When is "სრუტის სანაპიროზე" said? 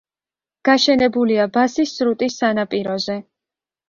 1.97-3.19